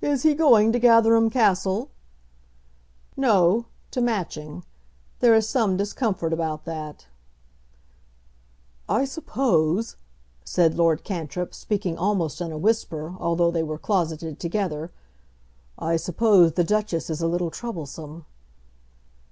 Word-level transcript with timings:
"Is 0.00 0.22
he 0.22 0.34
going 0.36 0.70
to 0.70 0.78
Gatherum 0.78 1.28
Castle?" 1.28 1.90
"No; 3.16 3.64
to 3.90 4.00
Matching. 4.00 4.62
There 5.18 5.34
is 5.34 5.48
some 5.48 5.76
discomfort 5.76 6.32
about 6.32 6.66
that." 6.66 7.08
"I 8.88 9.04
suppose," 9.04 9.96
said 10.44 10.76
Lord 10.76 11.02
Cantrip, 11.02 11.52
speaking 11.52 11.98
almost 11.98 12.40
in 12.40 12.52
a 12.52 12.58
whisper, 12.58 13.16
although 13.18 13.50
they 13.50 13.64
were 13.64 13.76
closeted 13.76 14.38
together, 14.38 14.92
"I 15.76 15.96
suppose 15.96 16.52
the 16.52 16.62
Duchess 16.62 17.10
is 17.10 17.20
a 17.20 17.26
little 17.26 17.50
troublesome." 17.50 18.26